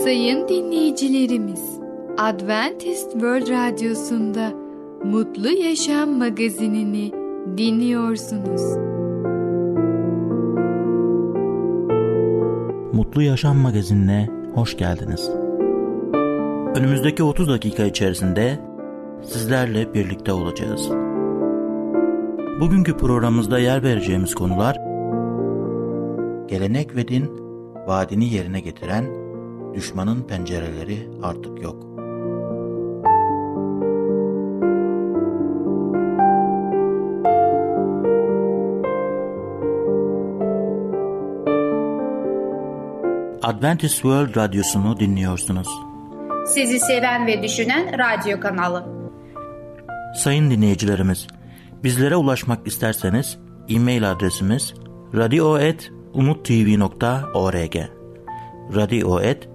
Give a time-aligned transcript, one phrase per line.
[0.00, 1.80] Sayın dinleyicilerimiz,
[2.18, 4.52] Adventist World Radyosu'nda
[5.04, 7.12] Mutlu Yaşam magazinini
[7.58, 8.62] dinliyorsunuz.
[12.92, 15.30] Mutlu Yaşam magazinine hoş geldiniz.
[16.76, 18.58] Önümüzdeki 30 dakika içerisinde
[19.22, 20.90] sizlerle birlikte olacağız.
[22.60, 24.76] Bugünkü programımızda yer vereceğimiz konular
[26.48, 27.30] gelenek ve din
[27.86, 29.21] vaadini yerine getiren
[29.74, 31.92] düşmanın pencereleri artık yok.
[43.42, 45.68] Adventist World Radyosu'nu dinliyorsunuz.
[46.46, 48.86] Sizi seven ve düşünen radyo kanalı.
[50.16, 51.26] Sayın dinleyicilerimiz,
[51.84, 54.74] bizlere ulaşmak isterseniz e-mail adresimiz
[55.14, 57.76] radio.umutv.org
[58.74, 59.51] radio.umutv.org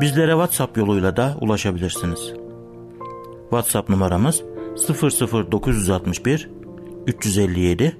[0.00, 2.32] Bizlere WhatsApp yoluyla da ulaşabilirsiniz.
[3.50, 4.42] WhatsApp numaramız
[4.88, 6.50] 00961
[7.06, 7.96] 357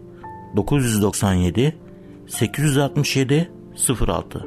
[0.57, 1.77] 997
[2.27, 3.51] 867
[4.09, 4.47] 06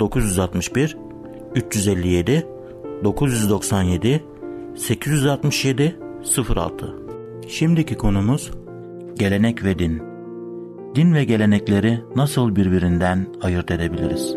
[0.00, 0.96] 00961
[1.54, 2.46] 357
[3.04, 4.22] 997
[4.76, 5.96] 867
[6.48, 6.94] 06
[7.48, 8.50] Şimdiki konumuz
[9.18, 10.07] gelenek ve din.
[10.98, 14.36] Din ve gelenekleri nasıl birbirinden ayırt edebiliriz?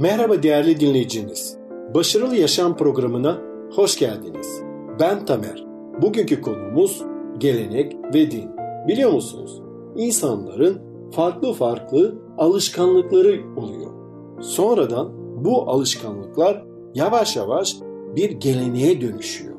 [0.00, 1.58] Merhaba değerli dinleyiciniz.
[1.94, 3.38] Başarılı Yaşam programına
[3.74, 4.62] hoş geldiniz.
[5.00, 5.64] Ben Tamer.
[6.02, 7.02] Bugünkü konumuz
[7.38, 8.50] gelenek ve din.
[8.88, 9.62] Biliyor musunuz?
[9.96, 10.78] İnsanların
[11.10, 13.90] farklı farklı alışkanlıkları oluyor.
[14.40, 15.12] Sonradan
[15.44, 17.76] bu alışkanlıklar yavaş yavaş
[18.16, 19.54] bir geleneğe dönüşüyor.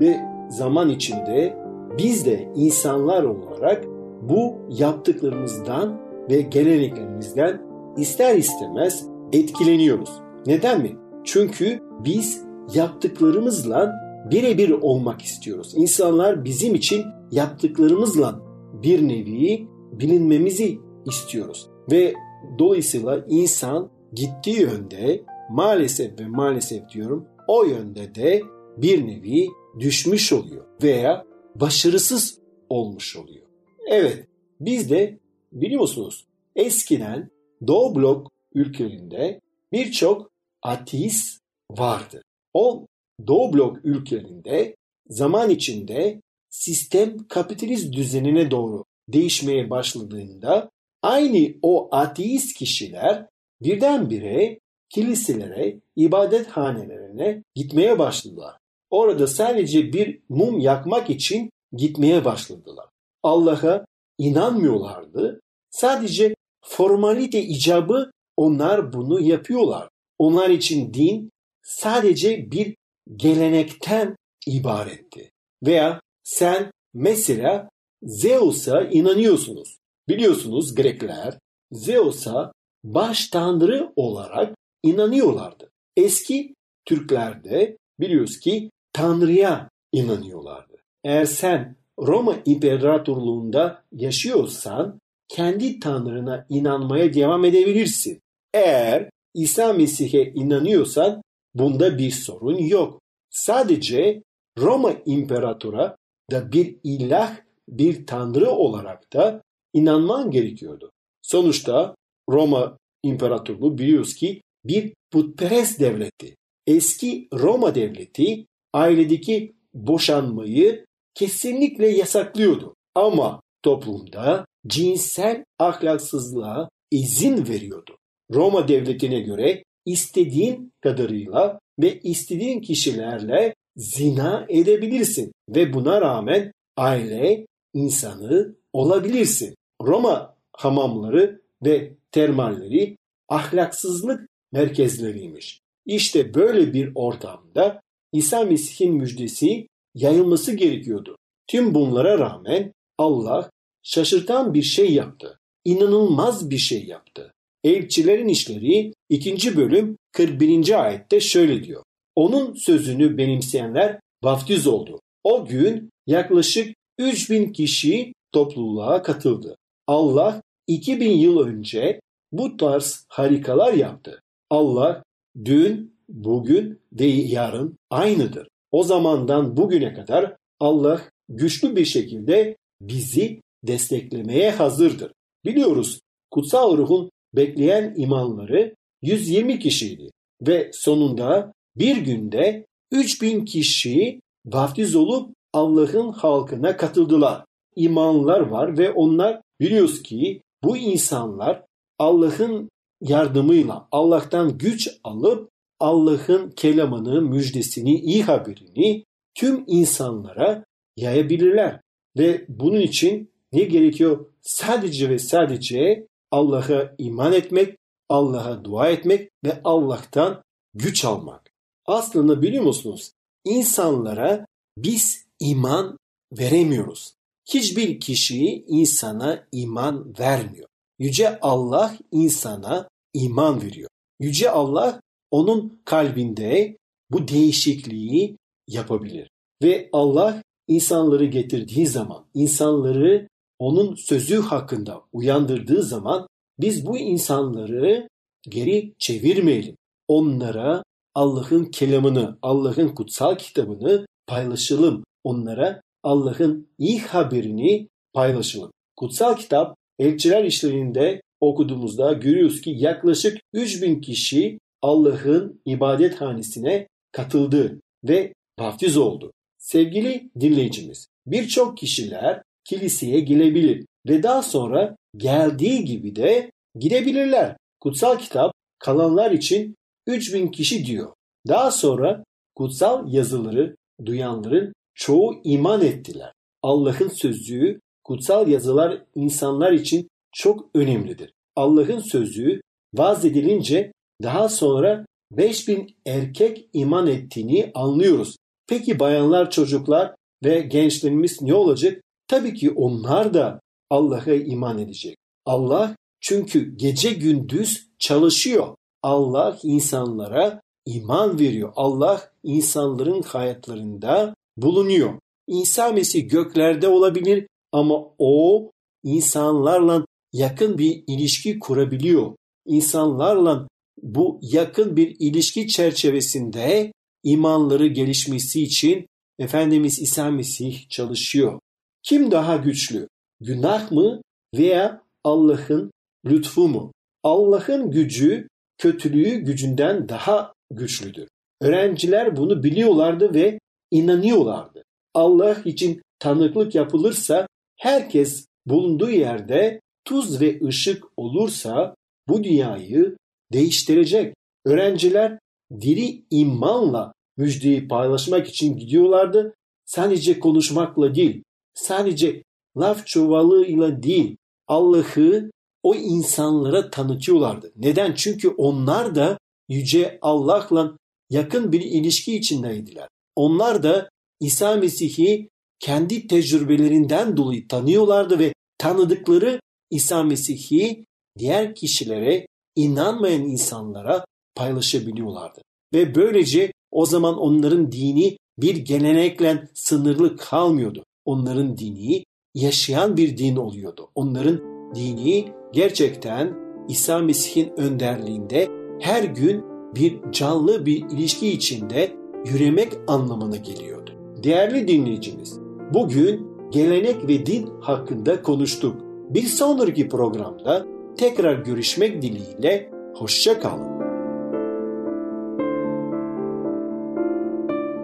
[0.00, 0.16] Ve
[0.50, 1.58] zaman içinde
[1.98, 3.91] biz de insanlar olarak
[4.22, 7.62] bu yaptıklarımızdan ve geleneklerimizden
[7.96, 10.10] ister istemez etkileniyoruz.
[10.46, 10.96] Neden mi?
[11.24, 13.92] Çünkü biz yaptıklarımızla
[14.30, 15.72] birebir olmak istiyoruz.
[15.76, 18.40] İnsanlar bizim için yaptıklarımızla
[18.82, 21.70] bir nevi bilinmemizi istiyoruz.
[21.90, 22.14] Ve
[22.58, 28.42] dolayısıyla insan gittiği yönde maalesef ve maalesef diyorum o yönde de
[28.76, 29.48] bir nevi
[29.80, 31.24] düşmüş oluyor veya
[31.54, 32.38] başarısız
[32.68, 33.51] olmuş oluyor.
[33.86, 34.26] Evet
[34.60, 35.18] biz de
[35.52, 36.26] biliyorsunuz
[36.56, 37.30] eskiden
[37.66, 39.40] Doğu Blok ülkelerinde
[39.72, 40.30] birçok
[40.62, 42.22] ateist vardı.
[42.54, 42.86] O
[43.26, 44.76] Doğu Blok ülkelerinde
[45.06, 50.70] zaman içinde sistem kapitalist düzenine doğru değişmeye başladığında
[51.02, 53.26] aynı o ateist kişiler
[53.62, 58.56] birdenbire kiliselere, ibadethanelerine gitmeye başladılar.
[58.90, 62.86] Orada sadece bir mum yakmak için gitmeye başladılar.
[63.22, 63.84] Allah'a
[64.18, 65.40] inanmıyorlardı.
[65.70, 66.34] Sadece
[66.64, 69.88] formalite icabı onlar bunu yapıyorlar.
[70.18, 71.30] Onlar için din
[71.62, 72.76] sadece bir
[73.16, 74.16] gelenekten
[74.46, 75.30] ibaretti.
[75.62, 77.68] Veya sen mesela
[78.02, 79.76] Zeus'a inanıyorsunuz.
[80.08, 81.38] Biliyorsunuz Grekler
[81.72, 82.52] Zeus'a
[82.84, 85.70] baş tanrı olarak inanıyorlardı.
[85.96, 90.76] Eski Türklerde biliyoruz ki Tanrı'ya inanıyorlardı.
[91.04, 94.98] Eğer sen Roma İmparatorluğunda yaşıyorsan
[95.28, 98.20] kendi Tanrına inanmaya devam edebilirsin.
[98.54, 101.22] Eğer İsa Mesih'e inanıyorsan
[101.54, 103.00] bunda bir sorun yok.
[103.30, 104.22] Sadece
[104.58, 105.96] Roma İmparatora
[106.30, 107.36] da bir ilah,
[107.68, 109.42] bir tanrı olarak da
[109.74, 110.90] inanman gerekiyordu.
[111.22, 111.94] Sonuçta
[112.30, 116.36] Roma İmparatorluğu biliyoruz ki bir putperest devletti.
[116.66, 122.74] Eski Roma devleti ailedeki boşanmayı kesinlikle yasaklıyordu.
[122.94, 127.96] Ama toplumda cinsel ahlaksızlığa izin veriyordu.
[128.34, 138.56] Roma devletine göre istediğin kadarıyla ve istediğin kişilerle zina edebilirsin ve buna rağmen aile insanı
[138.72, 139.54] olabilirsin.
[139.82, 142.96] Roma hamamları ve termalleri
[143.28, 145.60] ahlaksızlık merkezleriymiş.
[145.86, 147.80] İşte böyle bir ortamda
[148.12, 151.16] İsa Mesih'in müjdesi yayılması gerekiyordu.
[151.46, 153.50] Tüm bunlara rağmen Allah
[153.82, 155.38] şaşırtan bir şey yaptı.
[155.64, 157.32] İnanılmaz bir şey yaptı.
[157.64, 159.56] Elçilerin işleri 2.
[159.56, 160.84] bölüm 41.
[160.84, 161.82] ayette şöyle diyor.
[162.16, 165.00] Onun sözünü benimseyenler vaftiz oldu.
[165.24, 169.56] O gün yaklaşık 3000 kişi topluluğa katıldı.
[169.86, 172.00] Allah 2000 yıl önce
[172.32, 174.20] bu tarz harikalar yaptı.
[174.50, 175.02] Allah
[175.44, 178.48] dün, bugün ve yarın aynıdır.
[178.72, 185.12] O zamandan bugüne kadar Allah güçlü bir şekilde bizi desteklemeye hazırdır.
[185.44, 190.10] Biliyoruz kutsal ruhun bekleyen imanları 120 kişiydi
[190.46, 197.44] ve sonunda bir günde 3000 kişi vaftiz olup Allah'ın halkına katıldılar.
[197.76, 201.62] İmanlar var ve onlar biliyoruz ki bu insanlar
[201.98, 202.70] Allah'ın
[203.00, 205.50] yardımıyla Allah'tan güç alıp
[205.82, 210.64] Allah'ın kelamını, müjdesini, iyi haberini tüm insanlara
[210.96, 211.80] yayabilirler.
[212.18, 214.26] Ve bunun için ne gerekiyor?
[214.40, 217.76] Sadece ve sadece Allah'a iman etmek,
[218.08, 220.42] Allah'a dua etmek ve Allah'tan
[220.74, 221.50] güç almak.
[221.86, 223.12] Aslında biliyor musunuz?
[223.44, 224.46] İnsanlara
[224.78, 225.98] biz iman
[226.32, 227.14] veremiyoruz.
[227.48, 230.68] Hiçbir kişi insana iman vermiyor.
[230.98, 233.88] Yüce Allah insana iman veriyor.
[234.20, 235.00] Yüce Allah
[235.32, 236.76] onun kalbinde
[237.10, 238.36] bu değişikliği
[238.68, 239.30] yapabilir.
[239.62, 246.26] Ve Allah insanları getirdiği zaman, insanları onun sözü hakkında uyandırdığı zaman
[246.60, 248.08] biz bu insanları
[248.48, 249.76] geri çevirmeyelim.
[250.08, 250.82] Onlara
[251.14, 255.04] Allah'ın kelamını, Allah'ın kutsal kitabını paylaşalım.
[255.24, 258.70] Onlara Allah'ın iyi haberini paylaşalım.
[258.96, 268.96] Kutsal kitap elçiler işlerinde okuduğumuzda görüyoruz ki yaklaşık 3000 kişi Allah'ın ibadethanesine katıldı ve vaftiz
[268.96, 269.32] oldu.
[269.58, 277.56] Sevgili dinleyicimiz, birçok kişiler kiliseye gelebilir ve daha sonra geldiği gibi de gidebilirler.
[277.80, 279.76] Kutsal kitap kalanlar için
[280.06, 281.12] 3000 kişi diyor.
[281.48, 282.24] Daha sonra
[282.54, 286.32] kutsal yazıları duyanların çoğu iman ettiler.
[286.62, 291.32] Allah'ın sözü, kutsal yazılar insanlar için çok önemlidir.
[291.56, 292.60] Allah'ın sözü
[292.94, 293.92] vaz edilince
[294.22, 298.36] daha sonra 5000 erkek iman ettiğini anlıyoruz.
[298.66, 300.14] Peki bayanlar, çocuklar
[300.44, 302.02] ve gençlerimiz ne olacak?
[302.28, 303.60] Tabii ki onlar da
[303.90, 305.16] Allah'a iman edecek.
[305.46, 308.76] Allah çünkü gece gündüz çalışıyor.
[309.02, 311.72] Allah insanlara iman veriyor.
[311.76, 315.18] Allah insanların hayatlarında bulunuyor.
[315.46, 318.70] İsa Mesih göklerde olabilir ama o
[319.04, 322.36] insanlarla yakın bir ilişki kurabiliyor.
[322.66, 323.68] İnsanlarla
[324.02, 329.06] bu yakın bir ilişki çerçevesinde imanları gelişmesi için
[329.38, 331.60] Efendimiz İsa Mesih çalışıyor.
[332.02, 333.08] Kim daha güçlü?
[333.40, 334.22] Günah mı
[334.54, 335.90] veya Allah'ın
[336.26, 336.92] lütfu mu?
[337.22, 341.28] Allah'ın gücü kötülüğü gücünden daha güçlüdür.
[341.60, 343.58] Öğrenciler bunu biliyorlardı ve
[343.90, 344.82] inanıyorlardı.
[345.14, 347.46] Allah için tanıklık yapılırsa
[347.76, 351.94] herkes bulunduğu yerde tuz ve ışık olursa
[352.28, 353.16] bu dünyayı
[353.52, 354.34] değiştirecek.
[354.64, 355.38] Öğrenciler
[355.80, 359.54] diri imanla müjdeyi paylaşmak için gidiyorlardı.
[359.84, 361.42] Sadece konuşmakla değil,
[361.74, 362.42] sadece
[362.76, 364.36] laf çuvalıyla değil,
[364.68, 365.50] Allah'ı
[365.82, 367.72] o insanlara tanıtıyorlardı.
[367.76, 368.14] Neden?
[368.14, 369.38] Çünkü onlar da
[369.68, 370.96] Yüce Allah'la
[371.30, 373.08] yakın bir ilişki içindeydiler.
[373.36, 374.08] Onlar da
[374.40, 379.60] İsa Mesih'i kendi tecrübelerinden dolayı tanıyorlardı ve tanıdıkları
[379.90, 381.04] İsa Mesih'i
[381.38, 382.46] diğer kişilere,
[382.76, 384.24] inanmayan insanlara
[384.54, 385.60] paylaşabiliyorlardı.
[385.94, 391.04] Ve böylece o zaman onların dini bir gelenekle sınırlı kalmıyordu.
[391.24, 392.24] Onların dini
[392.54, 394.08] yaşayan bir din oluyordu.
[394.14, 394.60] Onların
[394.94, 396.54] dini gerçekten
[396.88, 398.68] İsa Mesih'in önderliğinde
[399.00, 399.64] her gün
[399.94, 402.12] bir canlı bir ilişki içinde
[402.46, 404.10] yürümek anlamına geliyordu.
[404.42, 405.58] Değerli dinleyicimiz,
[405.94, 408.96] bugün gelenek ve din hakkında konuştuk.
[409.30, 410.86] Bir sonraki programda
[411.18, 414.02] tekrar görüşmek dileğiyle hoşça kalın.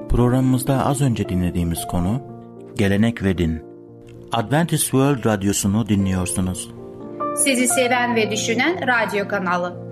[0.09, 2.21] Programımızda az önce dinlediğimiz konu
[2.77, 3.62] gelenek ve din.
[4.33, 6.71] Adventist World Radyosu'nu dinliyorsunuz.
[7.37, 9.88] Sizi seven ve düşünen radyo kanalı.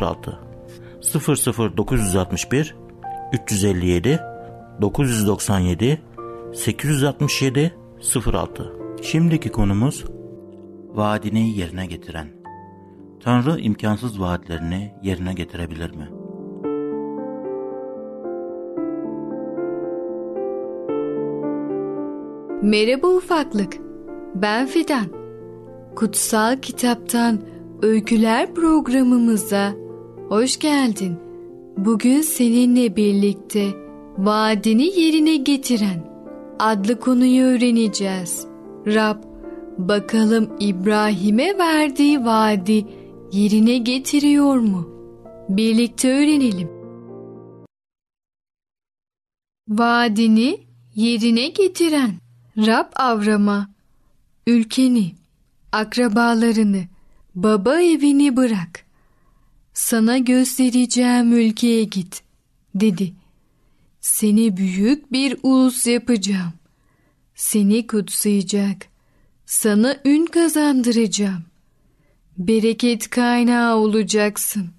[0.00, 0.38] 06
[1.76, 2.74] 00961
[3.32, 4.20] 357
[4.80, 6.02] 997
[6.54, 7.74] 867
[8.32, 8.72] 06
[9.02, 10.04] Şimdiki konumuz
[10.94, 12.28] vaadini yerine getiren.
[13.24, 16.21] Tanrı imkansız vaatlerini yerine getirebilir mi?
[22.62, 23.78] Merhaba ufaklık.
[24.34, 25.06] Ben Fidan.
[25.96, 27.40] Kutsal Kitaptan
[27.82, 29.72] Öyküler programımıza
[30.28, 31.16] hoş geldin.
[31.76, 33.68] bugün seninle birlikte
[34.18, 36.04] vaadini yerine getiren
[36.58, 38.46] adlı konuyu öğreneceğiz.
[38.86, 39.22] Rab
[39.78, 42.86] bakalım İbrahim'e verdiği vaadi
[43.32, 44.88] yerine getiriyor mu?
[45.48, 46.68] Birlikte öğrenelim.
[49.68, 50.60] Vaadini
[50.94, 52.22] yerine getiren
[52.58, 53.70] Rab Avram'a
[54.46, 55.14] ülkeni,
[55.72, 56.84] akrabalarını,
[57.34, 58.84] baba evini bırak.
[59.74, 62.22] Sana göstereceğim ülkeye git,
[62.74, 63.12] dedi.
[64.00, 66.52] Seni büyük bir ulus yapacağım.
[67.34, 68.86] Seni kutsayacak.
[69.46, 71.44] Sana ün kazandıracağım.
[72.38, 74.70] Bereket kaynağı olacaksın.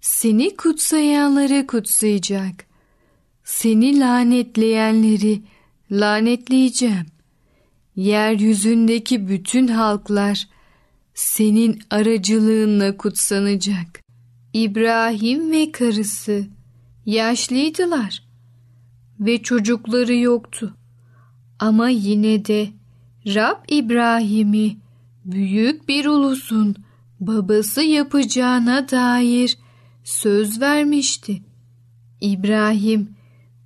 [0.00, 2.64] Seni kutsayanları kutsayacak.
[3.44, 5.42] Seni lanetleyenleri
[5.90, 7.06] lanetleyeceğim.
[7.96, 10.48] Yeryüzündeki bütün halklar
[11.14, 14.00] senin aracılığınla kutsanacak.
[14.52, 16.46] İbrahim ve karısı
[17.06, 18.22] yaşlıydılar
[19.20, 20.74] ve çocukları yoktu.
[21.58, 22.68] Ama yine de
[23.26, 24.76] Rab İbrahim'i
[25.24, 26.76] büyük bir ulusun
[27.20, 29.58] babası yapacağına dair
[30.04, 31.42] söz vermişti.
[32.20, 33.08] İbrahim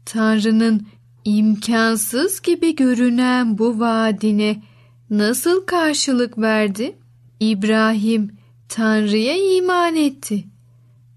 [0.04, 0.87] Tanrı'nın
[1.25, 4.62] imkansız gibi görünen bu vaadine
[5.11, 6.99] nasıl karşılık verdi?
[7.40, 8.37] İbrahim
[8.69, 10.45] Tanrı'ya iman etti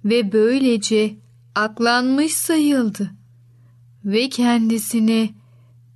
[0.06, 1.16] ve böylece
[1.56, 3.12] aklanmış sayıldı
[4.06, 5.30] ve kendisine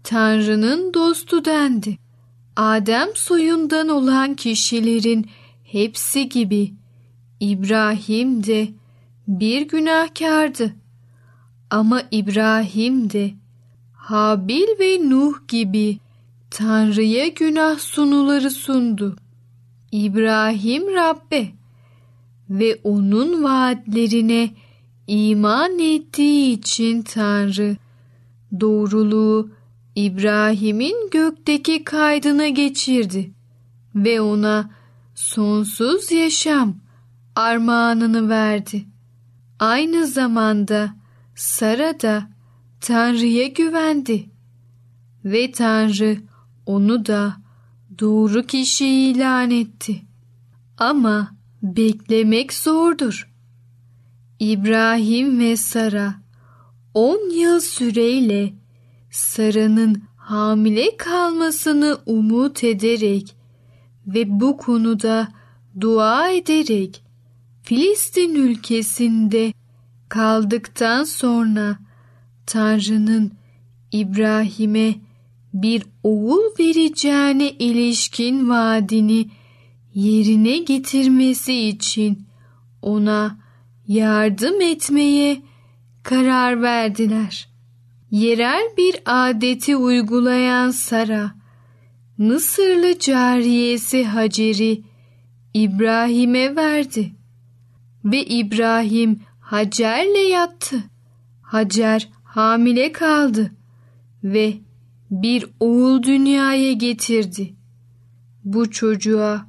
[0.03, 1.97] Tanrı'nın dostu dendi.
[2.55, 5.29] Adem soyundan olan kişilerin
[5.63, 6.73] hepsi gibi
[7.39, 8.67] İbrahim de
[9.27, 10.73] bir günahkardı.
[11.69, 13.40] Ama İbrahim de
[14.01, 15.99] Habil ve Nuh gibi
[16.49, 19.15] Tanrı'ya günah sunuları sundu.
[19.91, 21.47] İbrahim Rabbe
[22.49, 24.49] ve onun vaatlerine
[25.07, 27.77] iman ettiği için Tanrı
[28.59, 29.49] doğruluğu
[29.95, 33.31] İbrahim'in gökteki kaydına geçirdi
[33.95, 34.69] ve ona
[35.15, 36.75] sonsuz yaşam
[37.35, 38.83] armağanını verdi.
[39.59, 40.95] Aynı zamanda
[41.35, 42.31] Sara da
[42.81, 44.29] Tanrı'ya güvendi
[45.25, 46.17] ve Tanrı
[46.65, 47.35] onu da
[47.99, 50.01] doğru kişi ilan etti.
[50.77, 53.31] Ama beklemek zordur.
[54.39, 56.15] İbrahim ve Sara
[56.93, 58.53] on yıl süreyle
[59.11, 63.35] Sara'nın hamile kalmasını umut ederek
[64.07, 65.27] ve bu konuda
[65.81, 67.03] dua ederek
[67.63, 69.53] Filistin ülkesinde
[70.09, 71.77] kaldıktan sonra
[72.45, 73.31] Tanrı'nın
[73.91, 74.95] İbrahim'e
[75.53, 79.29] bir oğul vereceğine ilişkin vaadini
[79.93, 82.25] yerine getirmesi için
[82.81, 83.37] ona
[83.87, 85.41] yardım etmeye
[86.03, 87.49] karar verdiler.
[88.11, 91.31] Yerel bir adeti uygulayan Sara,
[92.17, 94.81] Mısırlı cariyesi Hacer'i
[95.53, 97.11] İbrahim'e verdi
[98.05, 100.83] ve İbrahim Hacer'le yattı.
[101.41, 103.51] Hacer hamile kaldı
[104.23, 104.53] ve
[105.11, 107.53] bir oğul dünyaya getirdi.
[108.43, 109.47] Bu çocuğa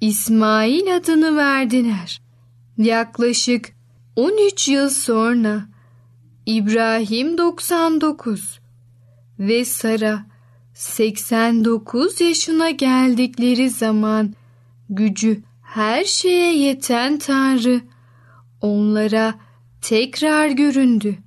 [0.00, 2.22] İsmail adını verdiler.
[2.78, 3.72] Yaklaşık
[4.16, 5.66] 13 yıl sonra
[6.46, 8.60] İbrahim 99
[9.38, 10.26] ve Sara
[10.74, 14.34] 89 yaşına geldikleri zaman
[14.90, 17.80] gücü her şeye yeten Tanrı
[18.60, 19.34] onlara
[19.80, 21.23] tekrar göründü.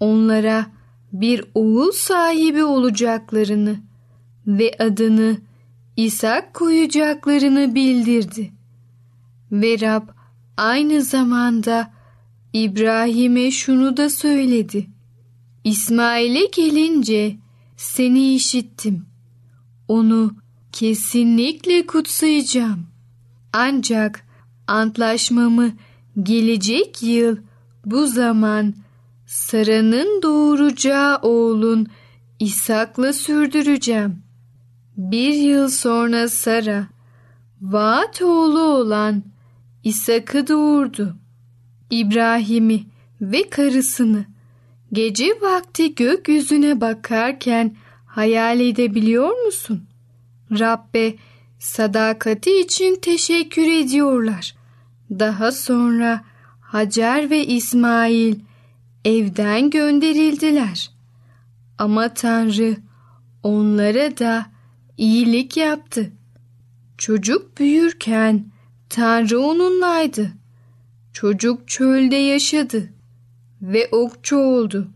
[0.00, 0.66] Onlara
[1.12, 3.76] bir oğul sahibi olacaklarını
[4.46, 5.36] ve adını
[5.96, 8.52] İshak koyacaklarını bildirdi.
[9.52, 10.08] Ve Rab
[10.56, 11.92] aynı zamanda
[12.52, 14.86] İbrahim'e şunu da söyledi.
[15.64, 17.36] İsmail'e gelince
[17.76, 19.06] seni işittim.
[19.88, 20.34] Onu
[20.72, 22.86] kesinlikle kutsayacağım.
[23.52, 24.26] Ancak
[24.66, 25.72] antlaşmamı
[26.22, 27.36] gelecek yıl
[27.84, 28.74] bu zaman
[29.28, 31.86] Sara'nın doğuracağı oğlun
[32.38, 34.22] İshak'la sürdüreceğim.
[34.96, 36.86] Bir yıl sonra Sara,
[37.60, 39.22] vaat oğlu olan
[39.84, 41.16] İshak'ı doğurdu.
[41.90, 42.84] İbrahim'i
[43.20, 44.24] ve karısını
[44.92, 49.82] gece vakti gökyüzüne bakarken hayal edebiliyor musun?
[50.58, 51.14] Rabbe
[51.58, 54.54] sadakati için teşekkür ediyorlar.
[55.10, 56.24] Daha sonra
[56.60, 58.47] Hacer ve İsmail
[59.08, 60.90] evden gönderildiler.
[61.78, 62.76] Ama Tanrı
[63.42, 64.46] onlara da
[64.96, 66.12] iyilik yaptı.
[66.98, 68.44] Çocuk büyürken
[68.88, 70.32] Tanrı onunlaydı.
[71.12, 72.92] Çocuk çölde yaşadı
[73.62, 74.88] ve okçu oldu.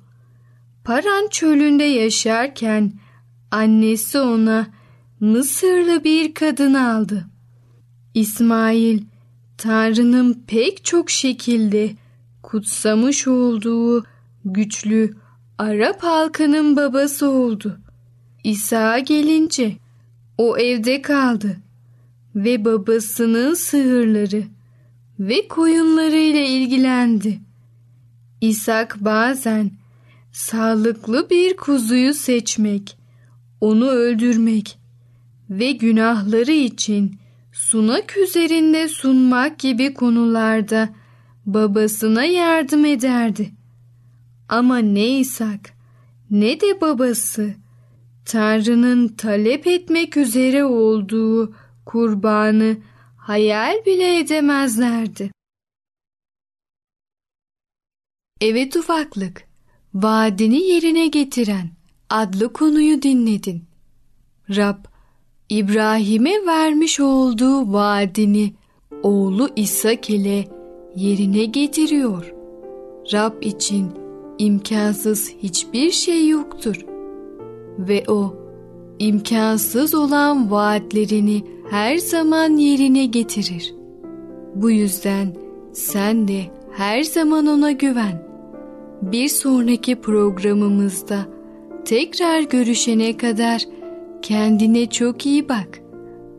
[0.84, 2.92] Paran çölünde yaşarken
[3.50, 4.66] annesi ona
[5.20, 7.26] Mısırlı bir kadın aldı.
[8.14, 9.02] İsmail
[9.58, 11.90] Tanrı'nın pek çok şekilde
[12.42, 14.04] kutsamış olduğu
[14.44, 15.16] güçlü
[15.58, 17.78] Arap halkının babası oldu.
[18.44, 19.76] İsa gelince
[20.38, 21.56] o evde kaldı
[22.34, 24.44] ve babasının sığırları
[25.20, 27.40] ve koyunlarıyla ilgilendi.
[28.40, 29.70] İshak bazen
[30.32, 32.96] sağlıklı bir kuzuyu seçmek,
[33.60, 34.78] onu öldürmek
[35.50, 37.18] ve günahları için
[37.52, 40.88] sunak üzerinde sunmak gibi konularda
[41.46, 43.52] babasına yardım ederdi.
[44.48, 45.72] Ama ne İshak
[46.30, 47.54] ne de babası
[48.24, 51.54] Tanrı'nın talep etmek üzere olduğu
[51.86, 52.76] kurbanı
[53.16, 55.30] hayal bile edemezlerdi.
[58.40, 59.44] Evet ufaklık,
[59.94, 61.70] vaadini yerine getiren
[62.10, 63.64] adlı konuyu dinledin.
[64.50, 64.84] Rab,
[65.48, 68.54] İbrahim'e vermiş olduğu vaadini
[69.02, 70.61] oğlu İshak ile
[70.96, 72.34] yerine getiriyor.
[73.12, 73.86] Rab için
[74.38, 76.86] imkansız hiçbir şey yoktur.
[77.78, 78.34] Ve o
[78.98, 83.74] imkansız olan vaatlerini her zaman yerine getirir.
[84.54, 85.36] Bu yüzden
[85.72, 86.40] sen de
[86.72, 88.26] her zaman ona güven.
[89.02, 91.18] Bir sonraki programımızda
[91.84, 93.62] tekrar görüşene kadar
[94.22, 95.80] kendine çok iyi bak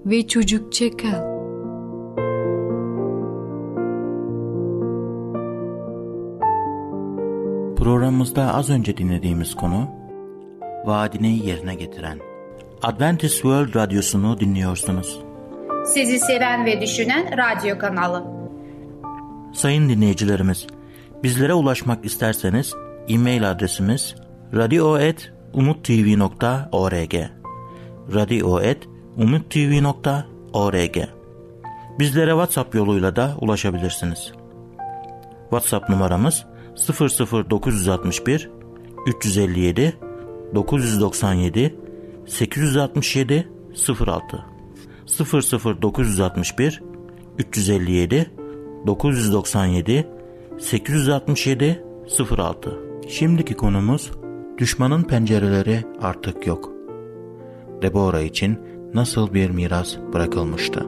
[0.05, 1.32] ve çocukça kal.
[7.83, 9.89] Programımızda az önce dinlediğimiz konu
[10.85, 12.19] vaadini yerine getiren
[12.81, 15.19] Adventist World Radyosu'nu dinliyorsunuz.
[15.85, 18.23] Sizi seven ve düşünen radyo kanalı.
[19.53, 20.67] Sayın dinleyicilerimiz,
[21.23, 22.73] bizlere ulaşmak isterseniz
[23.07, 24.15] e-mail adresimiz
[24.53, 27.15] radio.umutv.org
[28.13, 30.97] radio.umutv.org
[31.99, 34.31] Bizlere WhatsApp yoluyla da ulaşabilirsiniz.
[35.49, 38.49] WhatsApp numaramız 00961
[39.07, 39.93] 357
[40.55, 41.75] 997
[42.25, 43.49] 867
[44.07, 44.45] 06
[45.81, 46.83] 00961
[47.37, 48.31] 357
[48.87, 50.07] 997
[50.59, 51.83] 867
[52.37, 54.11] 06 Şimdiki konumuz
[54.57, 56.71] düşmanın pencereleri artık yok.
[57.81, 58.59] Deborah için
[58.93, 60.85] nasıl bir miras bırakılmıştı?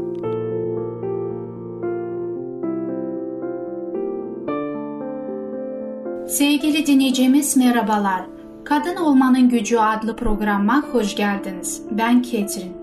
[6.75, 8.21] Sevgili dinleyicimiz merhabalar.
[8.63, 11.81] Kadın Olmanın Gücü adlı programa hoş geldiniz.
[11.91, 12.73] Ben Ketrin.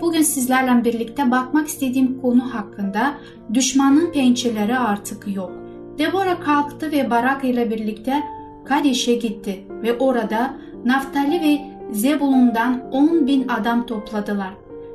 [0.00, 3.14] Bugün sizlerle birlikte bakmak istediğim konu hakkında
[3.54, 5.52] düşmanın pençeleri artık yok.
[5.98, 8.22] Deborah kalktı ve Barak ile birlikte
[8.64, 11.58] Kadiş'e gitti ve orada Naftali ve
[11.92, 14.54] Zebulun'dan 10 bin adam topladılar.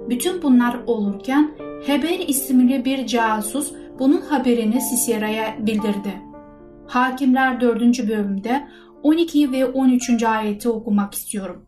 [0.09, 1.51] Bütün bunlar olurken
[1.85, 6.32] Heber isimli bir casus bunun haberini Sisera'ya bildirdi.
[6.87, 7.81] Hakimler 4.
[7.81, 8.67] bölümde
[9.03, 10.23] 12 ve 13.
[10.23, 11.65] ayeti okumak istiyorum.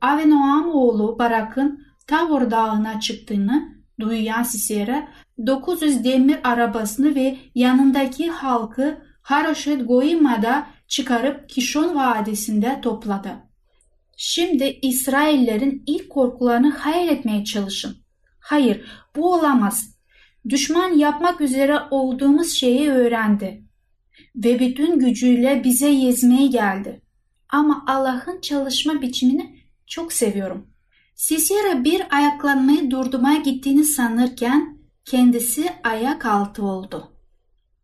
[0.00, 3.68] Avenoam oğlu Barak'ın Tavor dağına çıktığını
[4.00, 5.08] duyan Sisera
[5.46, 13.30] 900 demir arabasını ve yanındaki halkı Haroşet Goima'da çıkarıp Kişon Vadisi'nde topladı.
[14.16, 17.96] Şimdi İsraillerin ilk korkularını hayal etmeye çalışın.
[18.40, 18.84] Hayır,
[19.16, 19.96] bu olamaz.
[20.48, 23.69] Düşman yapmak üzere olduğumuz şeyi öğrendi
[24.36, 27.02] ve bütün gücüyle bize yezmeye geldi.
[27.48, 30.66] Ama Allah'ın çalışma biçimini çok seviyorum.
[31.14, 37.12] Sisera bir ayaklanmayı durdurmaya gittiğini sanırken kendisi ayak altı oldu.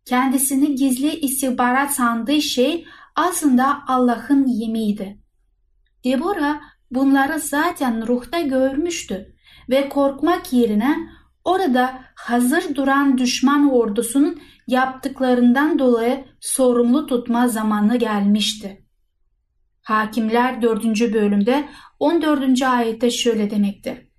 [0.05, 5.17] Kendisini gizli istihbarat sandığı şey aslında Allah'ın yemiydi.
[6.03, 9.35] Deborah bunları zaten ruhta görmüştü
[9.69, 10.97] ve korkmak yerine
[11.47, 18.85] orada hazır duran düşman ordusunun yaptıklarından dolayı sorumlu tutma zamanı gelmişti.
[19.81, 21.13] Hakimler 4.
[21.13, 22.61] bölümde 14.
[22.61, 24.11] ayette şöyle demekti.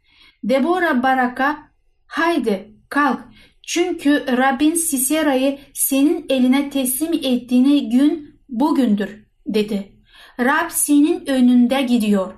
[0.44, 1.58] Deborah Barak'a
[2.06, 3.20] haydi kalk
[3.66, 9.92] çünkü Rabbin Sisera'yı senin eline teslim ettiğini gün bugündür dedi.
[10.40, 12.34] Rab senin önünde gidiyor.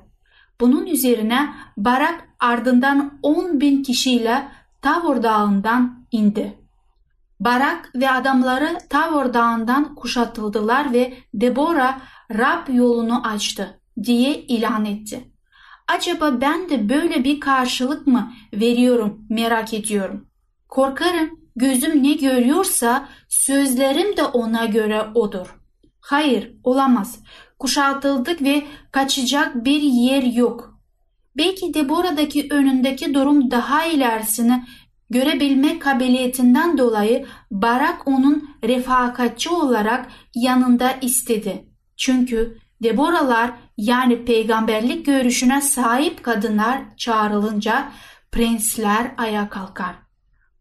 [0.60, 4.48] Bunun üzerine Barak ardından 10 bin kişiyle
[4.82, 6.58] Tavor dağından indi.
[7.40, 15.30] Barak ve adamları Tavor dağından kuşatıldılar ve Deborah Rab yolunu açtı diye ilan etti.
[15.88, 20.26] Acaba ben de böyle bir karşılık mı veriyorum merak ediyorum.
[20.68, 25.60] Korkarım Gözüm ne görüyorsa sözlerim de ona göre odur.
[26.00, 27.18] Hayır, olamaz.
[27.58, 30.79] Kuşatıldık ve kaçacak bir yer yok.
[31.36, 31.88] Belki de
[32.50, 34.64] önündeki durum daha ilerisini
[35.10, 41.64] görebilme kabiliyetinden dolayı Barak onun refakatçi olarak yanında istedi.
[41.96, 47.92] Çünkü Deborahlar yani peygamberlik görüşüne sahip kadınlar çağrılınca
[48.32, 49.94] prensler ayağa kalkar.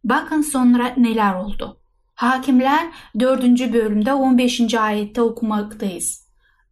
[0.04, 1.82] Bakın sonra neler oldu.
[2.16, 2.88] Hakimler
[3.20, 3.44] 4.
[3.74, 4.74] bölümde 15.
[4.74, 6.19] ayette okumaktayız.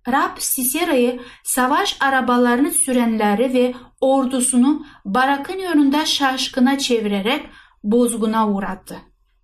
[0.08, 7.46] Rab Sisera'yı savaş arabalarını sürenleri ve ordusunu Barak'ın önünde şaşkına çevirerek
[7.84, 8.98] bozguna uğrattı.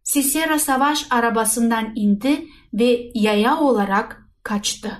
[0.04, 4.98] Sisera savaş arabasından indi ve yaya olarak kaçtı.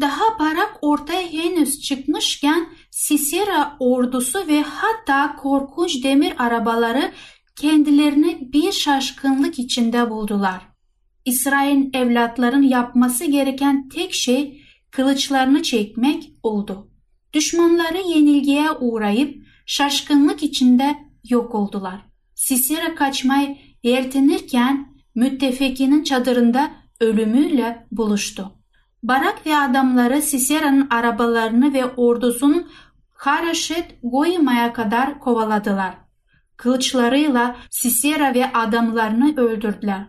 [0.00, 7.12] Daha Barak ortaya henüz çıkmışken Sisera ordusu ve hatta korkunç demir arabaları
[7.60, 10.68] kendilerini bir şaşkınlık içinde buldular.
[11.24, 14.65] İsrail evlatların yapması gereken tek şey
[14.96, 16.90] kılıçlarını çekmek oldu.
[17.32, 20.96] Düşmanları yenilgiye uğrayıp şaşkınlık içinde
[21.28, 22.06] yok oldular.
[22.34, 28.52] Sisera kaçmayı yeltenirken müttefekinin çadırında ölümüyle buluştu.
[29.02, 32.66] Barak ve adamları Sisera'nın arabalarını ve ordusunun
[33.14, 35.94] Haraşet Goyima'ya kadar kovaladılar.
[36.56, 40.06] Kılıçlarıyla Sisera ve adamlarını öldürdüler.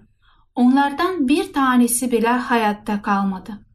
[0.55, 3.66] Onlardan bir tanesi bile hayatta kalmadı.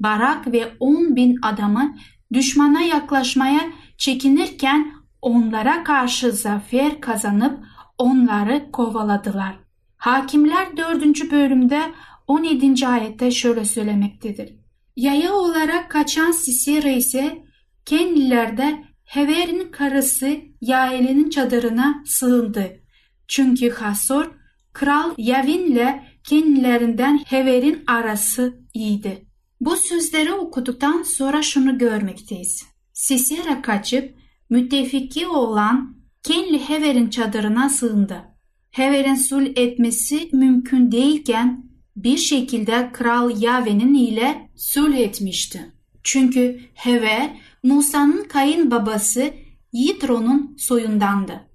[0.00, 1.96] Barak ve on bin adamı
[2.32, 3.60] düşmana yaklaşmaya
[3.98, 7.64] çekinirken onlara karşı zafer kazanıp
[7.98, 9.56] onları kovaladılar.
[9.96, 11.30] Hakimler 4.
[11.30, 11.80] bölümde
[12.26, 12.86] 17.
[12.86, 14.54] ayette şöyle söylemektedir.
[14.96, 17.42] Yaya olarak kaçan Sisera ise
[17.84, 22.80] kendilerde Hever'in karısı Yael'in çadırına sığındı.
[23.28, 24.30] Çünkü Hasor,
[24.72, 29.26] Kral Yavin'le kendilerinden Hever'in arası iyiydi.
[29.60, 32.64] Bu sözleri okuduktan sonra şunu görmekteyiz.
[32.92, 34.14] Sisera kaçıp
[34.50, 38.24] müttefiki olan Kenli Hever'in çadırına sığındı.
[38.70, 41.64] Hever'in sul etmesi mümkün değilken
[41.96, 45.72] bir şekilde Kral Yave'nin ile sulh etmişti.
[46.02, 49.34] Çünkü Heve Musa'nın kayınbabası
[49.72, 51.50] Yitro'nun soyundandı.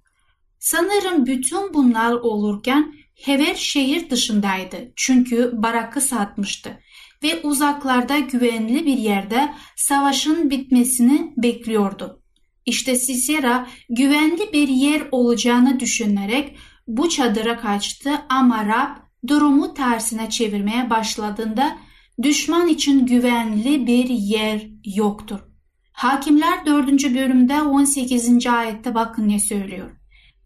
[0.60, 6.80] Sanırım bütün bunlar olurken Hever şehir dışındaydı çünkü barakı satmıştı
[7.24, 12.22] ve uzaklarda güvenli bir yerde savaşın bitmesini bekliyordu.
[12.66, 16.56] İşte Sisera güvenli bir yer olacağını düşünerek
[16.88, 18.96] bu çadıra kaçtı ama Rab
[19.28, 21.78] durumu tersine çevirmeye başladığında
[22.22, 25.40] düşman için güvenli bir yer yoktur.
[25.92, 26.88] Hakimler 4.
[27.16, 28.48] bölümde 18.
[28.48, 29.92] ayette bakın ne söylüyor.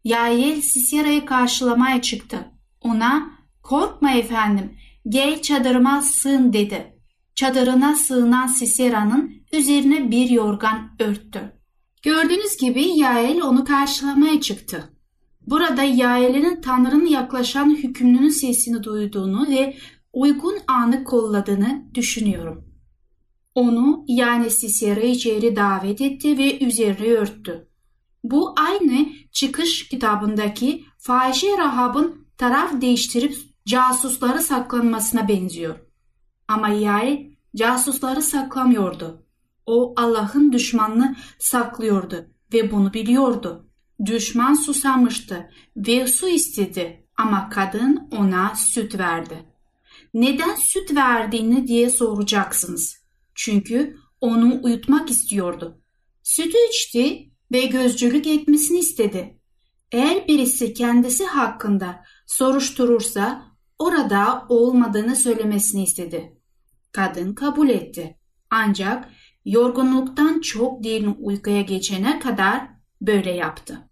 [0.03, 2.51] Yael Sisera'yı karşılamaya çıktı.
[2.81, 3.31] Ona
[3.63, 4.77] korkma efendim
[5.09, 6.95] gel çadırıma sığın dedi.
[7.35, 11.53] Çadırına sığınan Sisera'nın üzerine bir yorgan örttü.
[12.01, 14.93] Gördüğünüz gibi Yael onu karşılamaya çıktı.
[15.47, 19.77] Burada Yael'in Tanrı'nın yaklaşan hükümlünün sesini duyduğunu ve
[20.13, 22.65] uygun anı kolladığını düşünüyorum.
[23.55, 27.67] Onu yani Sisera'yı içeri davet etti ve üzerine örttü.
[28.23, 35.75] Bu aynı çıkış kitabındaki fahişe Rahab'ın taraf değiştirip casusları saklanmasına benziyor.
[36.47, 39.25] Ama Yael casusları saklamıyordu.
[39.65, 43.69] O Allah'ın düşmanını saklıyordu ve bunu biliyordu.
[44.05, 49.45] Düşman susamıştı ve su istedi ama kadın ona süt verdi.
[50.13, 53.05] Neden süt verdiğini diye soracaksınız.
[53.35, 55.81] Çünkü onu uyutmak istiyordu.
[56.23, 59.39] Sütü içti ve gözcülük etmesini istedi.
[59.91, 63.44] Eğer birisi kendisi hakkında soruşturursa
[63.79, 66.37] orada olmadığını söylemesini istedi.
[66.91, 68.17] Kadın kabul etti.
[68.49, 69.09] Ancak
[69.45, 72.67] yorgunluktan çok derin uykuya geçene kadar
[73.01, 73.89] böyle yaptı.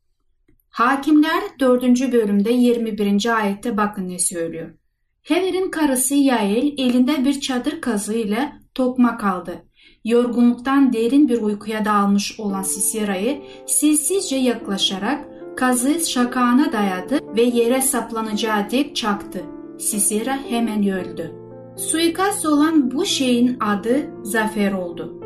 [0.70, 1.84] Hakimler 4.
[2.14, 3.38] bölümde 21.
[3.38, 4.74] ayette bakın ne söylüyor.
[5.22, 9.66] Hever'in karısı Yael elinde bir çadır kazı ile tokmak aldı.
[10.06, 18.72] Yorgunluktan derin bir uykuya dalmış olan Sisera'yı sessizce yaklaşarak kazı şakağına dayadı ve yere saplanacağı
[18.72, 19.44] dek çaktı.
[19.84, 21.32] Sisera hemen öldü.
[21.76, 25.20] Suikast olan bu şeyin adı zafer oldu.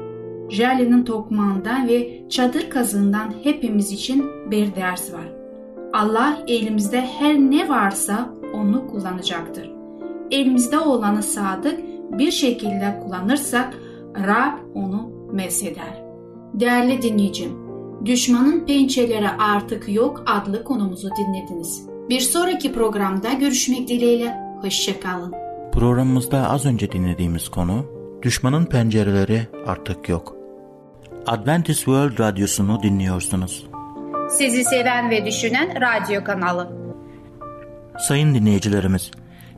[0.49, 5.31] Jali'nin tokmağından ve çadır kazığından hepimiz için bir ders var.
[5.93, 9.71] Allah elimizde her ne varsa onu kullanacaktır.
[10.31, 11.79] Elimizde olanı sadık
[12.11, 13.73] bir şekilde kullanırsak
[14.15, 16.03] Rab onu mesheder.
[16.53, 17.51] Değerli dinleyicim,
[18.05, 21.87] Düşmanın Pençeleri Artık Yok adlı konumuzu dinlediniz.
[22.09, 24.46] Bir sonraki programda görüşmek dileğiyle.
[24.61, 25.33] Hoşçakalın.
[25.71, 27.85] Programımızda az önce dinlediğimiz konu
[28.21, 30.35] Düşmanın pencereleri artık yok.
[31.27, 33.67] Adventist World Radyosu'nu dinliyorsunuz.
[34.29, 36.71] Sizi seven ve düşünen radyo kanalı.
[37.99, 39.11] Sayın dinleyicilerimiz,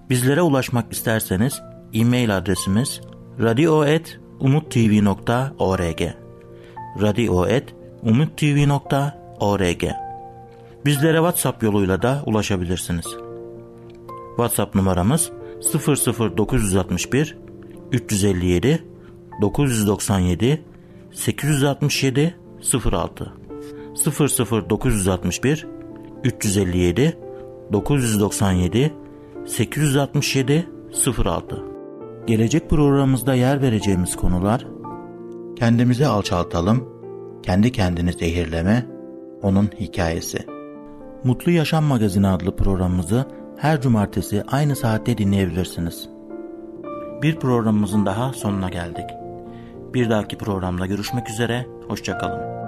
[0.09, 1.61] bizlere ulaşmak isterseniz
[1.93, 3.01] e-mail adresimiz
[3.39, 6.01] radio.umutv.org
[7.01, 9.83] radio.umutv.org
[10.85, 13.28] Bizlere WhatsApp yoluyla da ulaşabilirsiniz.
[14.39, 15.31] WhatsApp numaramız
[16.37, 17.37] 00961
[17.91, 18.85] 357
[19.41, 20.63] 997
[21.11, 22.35] 867
[22.91, 23.33] 06
[24.69, 25.67] 00961
[26.23, 27.17] 357
[27.73, 28.93] 997
[29.45, 30.69] 867
[31.25, 31.63] 06
[32.27, 34.65] Gelecek programımızda yer vereceğimiz konular
[35.59, 36.89] Kendimizi alçaltalım,
[37.43, 38.85] kendi kendini zehirleme,
[39.41, 40.39] onun hikayesi.
[41.23, 43.25] Mutlu Yaşam Magazini adlı programımızı
[43.59, 46.09] her cumartesi aynı saatte dinleyebilirsiniz.
[47.21, 49.05] Bir programımızın daha sonuna geldik.
[49.93, 52.58] Bir dahaki programda görüşmek üzere, hoşçakalın.